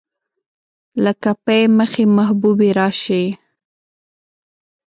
لکه 1.03 1.29
پۍ 1.45 1.63
مخې 1.77 2.03
محبوبې 2.17 2.69
راشي 2.79 3.23